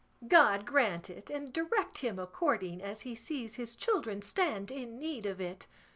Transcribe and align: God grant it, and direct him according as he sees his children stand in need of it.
God 0.27 0.65
grant 0.65 1.11
it, 1.11 1.29
and 1.29 1.53
direct 1.53 1.99
him 1.99 2.17
according 2.17 2.81
as 2.81 3.01
he 3.01 3.13
sees 3.13 3.53
his 3.53 3.75
children 3.75 4.23
stand 4.23 4.71
in 4.71 4.97
need 4.97 5.27
of 5.27 5.39
it. 5.39 5.67